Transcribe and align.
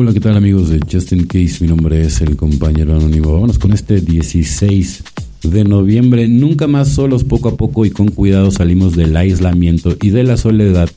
Hola, 0.00 0.14
¿qué 0.14 0.20
tal 0.20 0.34
amigos 0.34 0.70
de 0.70 0.80
Justin 0.90 1.26
Case? 1.26 1.58
Mi 1.60 1.68
nombre 1.68 2.00
es 2.00 2.22
el 2.22 2.34
compañero 2.34 2.96
anónimo. 2.96 3.34
Vámonos 3.34 3.58
con 3.58 3.74
este 3.74 4.00
16 4.00 5.04
de 5.42 5.64
noviembre. 5.64 6.26
Nunca 6.26 6.66
más 6.66 6.88
solos, 6.88 7.22
poco 7.22 7.50
a 7.50 7.56
poco 7.58 7.84
y 7.84 7.90
con 7.90 8.08
cuidado 8.08 8.50
salimos 8.50 8.96
del 8.96 9.14
aislamiento 9.14 9.94
y 10.00 10.08
de 10.08 10.24
la 10.24 10.38
soledad, 10.38 10.88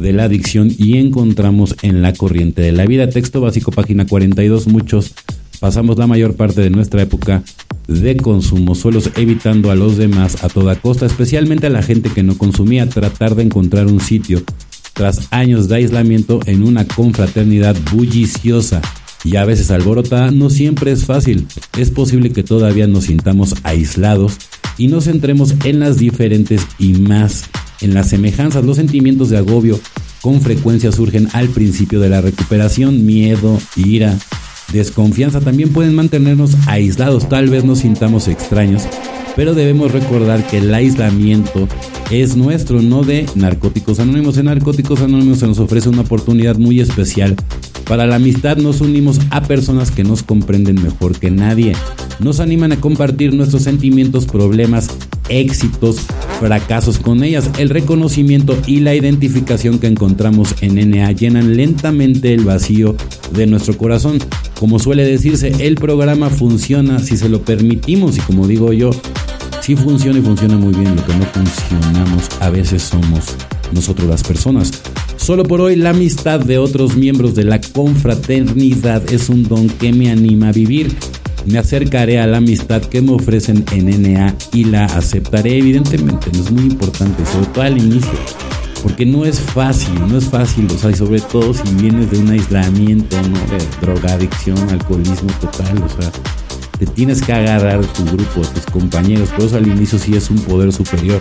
de 0.00 0.12
la 0.12 0.24
adicción 0.24 0.68
y 0.76 0.96
encontramos 0.98 1.76
en 1.82 2.02
la 2.02 2.12
corriente 2.12 2.60
de 2.60 2.72
la 2.72 2.86
vida. 2.86 3.08
Texto 3.08 3.40
básico, 3.40 3.70
página 3.70 4.04
42. 4.04 4.66
Muchos 4.66 5.12
pasamos 5.60 5.96
la 5.96 6.08
mayor 6.08 6.34
parte 6.34 6.60
de 6.60 6.70
nuestra 6.70 7.02
época 7.02 7.44
de 7.86 8.16
consumo 8.16 8.74
solos, 8.74 9.12
evitando 9.14 9.70
a 9.70 9.76
los 9.76 9.96
demás 9.96 10.42
a 10.42 10.48
toda 10.48 10.74
costa, 10.74 11.06
especialmente 11.06 11.68
a 11.68 11.70
la 11.70 11.84
gente 11.84 12.10
que 12.10 12.24
no 12.24 12.36
consumía, 12.36 12.88
tratar 12.88 13.36
de 13.36 13.44
encontrar 13.44 13.86
un 13.86 14.00
sitio 14.00 14.42
tras 14.92 15.28
años 15.30 15.68
de 15.68 15.76
aislamiento 15.76 16.40
en 16.46 16.62
una 16.62 16.86
confraternidad 16.86 17.76
bulliciosa 17.92 18.82
y 19.24 19.36
a 19.36 19.44
veces 19.44 19.70
alborotada, 19.70 20.30
no 20.30 20.50
siempre 20.50 20.92
es 20.92 21.04
fácil. 21.04 21.46
Es 21.76 21.90
posible 21.90 22.30
que 22.30 22.42
todavía 22.42 22.86
nos 22.86 23.04
sintamos 23.04 23.54
aislados 23.62 24.38
y 24.78 24.88
nos 24.88 25.04
centremos 25.04 25.54
en 25.64 25.80
las 25.80 25.98
diferentes 25.98 26.66
y 26.78 26.94
más 26.94 27.44
en 27.80 27.94
las 27.94 28.08
semejanzas. 28.08 28.64
Los 28.64 28.76
sentimientos 28.76 29.30
de 29.30 29.38
agobio 29.38 29.78
con 30.22 30.40
frecuencia 30.40 30.92
surgen 30.92 31.28
al 31.32 31.48
principio 31.48 32.00
de 32.00 32.08
la 32.08 32.20
recuperación, 32.20 33.06
miedo, 33.06 33.58
ira, 33.76 34.18
desconfianza 34.72 35.40
también 35.40 35.72
pueden 35.72 35.94
mantenernos 35.94 36.56
aislados, 36.66 37.28
tal 37.28 37.48
vez 37.48 37.64
nos 37.64 37.80
sintamos 37.80 38.28
extraños, 38.28 38.84
pero 39.36 39.54
debemos 39.54 39.92
recordar 39.92 40.46
que 40.46 40.58
el 40.58 40.72
aislamiento 40.74 41.68
es 42.10 42.36
nuestro, 42.36 42.82
no 42.82 43.04
de 43.04 43.26
Narcóticos 43.36 44.00
Anónimos. 44.00 44.36
En 44.36 44.46
Narcóticos 44.46 45.00
Anónimos 45.00 45.38
se 45.38 45.46
nos 45.46 45.58
ofrece 45.60 45.88
una 45.88 46.02
oportunidad 46.02 46.56
muy 46.56 46.80
especial. 46.80 47.36
Para 47.86 48.06
la 48.06 48.16
amistad 48.16 48.56
nos 48.56 48.80
unimos 48.80 49.20
a 49.30 49.42
personas 49.42 49.90
que 49.90 50.04
nos 50.04 50.22
comprenden 50.22 50.82
mejor 50.82 51.18
que 51.18 51.30
nadie. 51.30 51.72
Nos 52.18 52.40
animan 52.40 52.72
a 52.72 52.80
compartir 52.80 53.32
nuestros 53.34 53.62
sentimientos, 53.62 54.26
problemas, 54.26 54.90
éxitos, 55.28 56.00
fracasos 56.40 56.98
con 56.98 57.22
ellas. 57.22 57.50
El 57.58 57.70
reconocimiento 57.70 58.58
y 58.66 58.80
la 58.80 58.94
identificación 58.94 59.78
que 59.78 59.86
encontramos 59.86 60.54
en 60.60 60.90
NA 60.90 61.12
llenan 61.12 61.56
lentamente 61.56 62.34
el 62.34 62.44
vacío 62.44 62.96
de 63.32 63.46
nuestro 63.46 63.76
corazón. 63.76 64.18
Como 64.60 64.78
suele 64.78 65.06
decirse, 65.06 65.52
el 65.60 65.76
programa 65.76 66.28
funciona 66.28 66.98
si 66.98 67.16
se 67.16 67.30
lo 67.30 67.40
permitimos 67.40 68.18
y 68.18 68.20
como 68.20 68.46
digo 68.46 68.74
yo, 68.74 68.90
si 69.62 69.74
funciona 69.74 70.18
y 70.18 70.22
funciona 70.22 70.58
muy 70.58 70.74
bien. 70.74 70.94
Lo 70.94 71.06
que 71.06 71.14
no 71.14 71.24
funcionamos 71.24 72.28
a 72.40 72.50
veces 72.50 72.82
somos 72.82 73.24
nosotros 73.72 74.06
las 74.06 74.22
personas. 74.22 74.70
Solo 75.16 75.44
por 75.44 75.62
hoy 75.62 75.76
la 75.76 75.90
amistad 75.90 76.40
de 76.40 76.58
otros 76.58 76.94
miembros 76.94 77.34
de 77.34 77.44
la 77.44 77.58
confraternidad 77.58 79.10
es 79.10 79.30
un 79.30 79.44
don 79.44 79.66
que 79.66 79.94
me 79.94 80.10
anima 80.10 80.48
a 80.48 80.52
vivir. 80.52 80.94
Me 81.46 81.56
acercaré 81.56 82.20
a 82.20 82.26
la 82.26 82.36
amistad 82.36 82.82
que 82.82 83.00
me 83.00 83.12
ofrecen 83.12 83.64
en 83.72 84.02
NA 84.12 84.36
y 84.52 84.64
la 84.64 84.84
aceptaré 84.84 85.56
evidentemente. 85.56 86.28
Es 86.34 86.50
muy 86.50 86.64
importante, 86.64 87.24
sobre 87.24 87.46
todo 87.46 87.62
al 87.62 87.78
inicio. 87.78 88.49
Porque 88.82 89.04
no 89.04 89.24
es 89.24 89.40
fácil, 89.40 89.94
no 90.08 90.18
es 90.18 90.24
fácil, 90.24 90.66
o 90.72 90.78
sea, 90.78 90.90
y 90.90 90.94
sobre 90.94 91.20
todo 91.20 91.52
si 91.52 91.74
vienes 91.74 92.10
de 92.10 92.18
un 92.18 92.30
aislamiento, 92.30 93.16
¿no? 93.22 93.38
De 93.56 93.64
drogadicción, 93.80 94.58
alcoholismo 94.70 95.30
total, 95.40 95.82
o 95.82 96.00
sea, 96.00 96.10
te 96.78 96.86
tienes 96.86 97.20
que 97.20 97.32
agarrar 97.32 97.84
tu 97.84 98.04
grupo, 98.06 98.40
tus 98.40 98.64
compañeros, 98.72 99.28
por 99.30 99.44
eso 99.44 99.58
al 99.58 99.66
inicio 99.66 99.98
sí 99.98 100.16
es 100.16 100.30
un 100.30 100.38
poder 100.38 100.72
superior. 100.72 101.20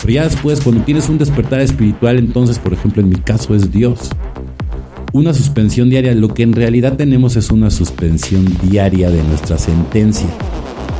Pero 0.00 0.12
ya 0.12 0.24
después, 0.24 0.60
cuando 0.60 0.82
tienes 0.82 1.08
un 1.08 1.18
despertar 1.18 1.60
espiritual, 1.60 2.18
entonces, 2.18 2.58
por 2.58 2.72
ejemplo, 2.72 3.02
en 3.02 3.08
mi 3.08 3.16
caso 3.16 3.54
es 3.54 3.70
Dios. 3.70 4.10
Una 5.12 5.32
suspensión 5.34 5.88
diaria, 5.88 6.14
lo 6.14 6.34
que 6.34 6.42
en 6.42 6.52
realidad 6.52 6.96
tenemos 6.96 7.36
es 7.36 7.50
una 7.50 7.70
suspensión 7.70 8.44
diaria 8.62 9.10
de 9.10 9.22
nuestra 9.22 9.56
sentencia, 9.56 10.26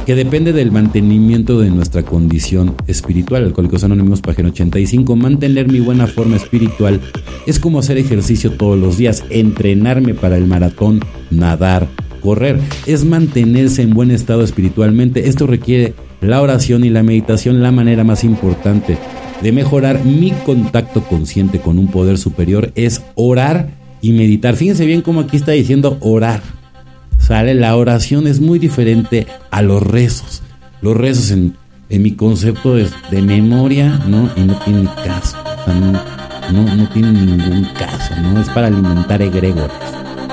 que 0.09 0.15
depende 0.15 0.55
del 0.55 0.73
mantenimiento 0.73 1.61
de 1.61 1.71
nuestra 1.71 2.03
condición 2.03 2.75
espiritual. 2.87 3.45
Alcohólicos 3.45 3.85
Anónimos, 3.85 4.23
página 4.23 4.49
85. 4.49 5.17
Mantener 5.17 5.71
mi 5.71 5.81
buena 5.81 6.07
forma 6.07 6.37
espiritual 6.37 6.99
es 7.47 7.59
como 7.59 7.81
hacer 7.81 7.99
ejercicio 7.99 8.53
todos 8.53 8.79
los 8.79 8.97
días, 8.97 9.23
entrenarme 9.29 10.15
para 10.15 10.39
el 10.39 10.47
maratón, 10.47 11.01
nadar, 11.31 11.89
correr, 12.23 12.59
es 12.87 13.05
mantenerse 13.05 13.83
en 13.83 13.91
buen 13.91 14.11
estado 14.11 14.43
espiritualmente. 14.43 15.29
Esto 15.29 15.47
requiere 15.47 15.93
la 16.23 16.41
oración 16.41 16.87
y 16.87 16.89
la 16.89 17.03
meditación, 17.03 17.63
la 17.63 17.71
manera 17.71 18.03
más 18.03 18.25
importante 18.25 18.97
de 19.43 19.53
mejorar 19.53 20.07
mi 20.07 20.31
contacto 20.31 21.03
consciente 21.03 21.61
con 21.61 21.79
un 21.79 21.89
poder 21.89 22.17
superior 22.17 22.73
es 22.77 23.03
orar 23.15 23.75
y 24.01 24.13
meditar. 24.13 24.57
Fíjense 24.57 24.87
bien 24.87 25.03
cómo 25.03 25.21
aquí 25.21 25.37
está 25.37 25.53
diciendo 25.53 25.99
orar. 26.01 26.58
Sale, 27.29 27.55
la 27.55 27.77
oración 27.77 28.27
es 28.27 28.41
muy 28.41 28.59
diferente 28.59 29.27
a 29.51 29.61
los 29.61 29.83
rezos. 29.83 30.43
Los 30.81 30.97
rezos 30.97 31.31
en, 31.31 31.57
mi 31.91 32.13
concepto 32.13 32.79
es 32.79 32.91
de 33.11 33.21
memoria, 33.21 34.01
¿no? 34.09 34.31
Y 34.35 34.41
no 34.45 34.59
tiene 34.61 34.89
caso. 35.05 35.37
no, 35.67 35.93
no, 36.51 36.75
no 36.75 36.89
tiene 36.89 37.13
ningún 37.13 37.67
caso, 37.79 38.15
¿no? 38.23 38.41
Es 38.41 38.49
para 38.49 38.69
alimentar 38.69 39.21
egregores, 39.21 39.77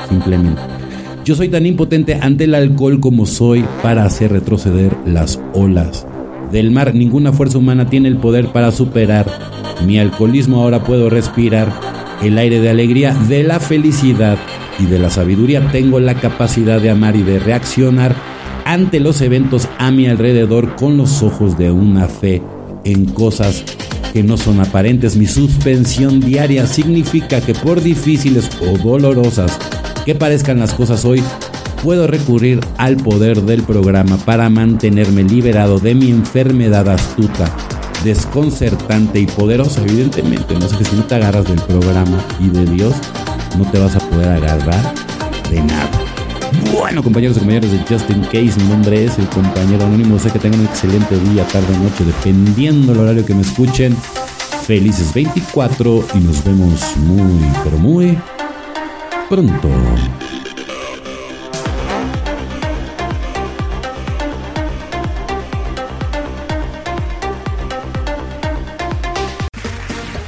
simplemente. 0.08 0.62
Yo 1.26 1.36
soy 1.36 1.50
tan 1.50 1.66
impotente 1.66 2.18
ante 2.22 2.46
el 2.46 2.56
alcohol 2.56 3.02
como 3.02 3.26
soy 3.26 3.66
para 3.84 4.06
hacer 4.06 4.32
retroceder 4.32 4.96
las 5.06 5.38
olas 5.54 6.08
del 6.50 6.72
mar. 6.72 6.96
Ninguna 6.96 7.34
fuerza 7.34 7.58
humana 7.58 7.90
tiene 7.90 8.08
el 8.08 8.16
poder 8.16 8.54
para 8.54 8.72
superar 8.72 9.26
mi 9.86 10.00
alcoholismo. 10.00 10.62
Ahora 10.62 10.86
puedo 10.86 11.10
respirar 11.10 11.74
el 12.24 12.38
aire 12.38 12.62
de 12.62 12.70
alegría, 12.70 13.14
de 13.28 13.44
la 13.44 13.60
felicidad 13.60 14.38
y 14.80 14.86
de 14.86 15.00
la 15.00 15.10
sabiduría. 15.10 15.72
Tengo 15.72 16.00
la 16.00 16.16
capacidad 16.16 16.82
de 16.82 16.90
amar 16.90 17.16
y 17.16 17.24
de 17.24 17.40
reaccionar 17.40 18.16
ante 18.66 19.00
los 19.00 19.22
eventos 19.22 19.68
a 19.78 19.92
mi 19.92 20.08
alrededor 20.08 20.76
con 20.76 20.98
los 20.98 21.22
ojos 21.22 21.58
de 21.58 21.72
una 21.72 22.08
fe 22.08 22.42
en 22.84 23.06
cosas 23.06 23.64
que 24.14 24.24
no 24.24 24.38
son 24.38 24.60
aparentes. 24.60 25.16
Mi 25.16 25.28
suspensión 25.28 26.20
diaria 26.20 26.66
significa 26.68 27.42
que 27.42 27.54
por 27.54 27.82
difíciles 27.82 28.50
o 28.62 28.78
dolorosas 28.78 29.58
que 30.06 30.16
parezcan 30.16 30.60
las 30.60 30.74
cosas 30.74 31.04
hoy, 31.04 31.22
puedo 31.84 32.08
recurrir 32.08 32.60
al 32.78 32.98
poder 32.98 33.42
del 33.42 33.64
programa 33.64 34.18
para 34.18 34.50
mantenerme 34.50 35.24
liberado 35.24 35.80
de 35.80 35.96
mi 35.96 36.12
enfermedad 36.12 36.88
astuta, 36.90 37.56
desconcertante 38.04 39.20
y 39.20 39.26
poderosa. 39.26 39.82
Evidentemente, 39.82 40.54
no 40.54 40.68
sé 40.68 40.84
si 40.86 40.96
no 40.96 41.04
te 41.04 41.16
agarras 41.16 41.46
del 41.46 41.62
programa 41.62 42.24
y 42.40 42.50
de 42.50 42.66
Dios, 42.66 42.94
no 43.58 43.70
te 43.72 43.80
vas 43.80 43.96
a 43.96 44.00
poder 44.00 44.30
agarrar 44.30 44.94
de 45.50 45.62
nada. 45.62 45.90
Bueno, 46.72 47.04
compañeros 47.04 47.38
y 47.38 47.40
compañeros 47.40 47.72
de 47.72 47.80
Justin 47.80 48.22
Case, 48.24 48.60
mi 48.60 48.70
nombre 48.70 49.06
es 49.06 49.18
el 49.18 49.28
compañero 49.30 49.86
anónimo. 49.86 50.20
Sé 50.20 50.32
que 50.32 50.40
tengan 50.40 50.60
un 50.62 50.66
excelente 50.66 51.18
día, 51.20 51.46
tarde 51.48 51.78
noche, 51.78 52.04
dependiendo 52.04 52.94
del 52.94 53.02
horario 53.02 53.26
que 53.26 53.34
me 53.34 53.42
escuchen. 53.42 53.96
Felices 54.66 55.14
24 55.14 56.08
y 56.16 56.20
nos 56.20 56.44
vemos 56.44 56.82
muy, 56.98 57.46
pero 57.64 57.78
muy 57.78 58.18
pronto. 59.30 59.70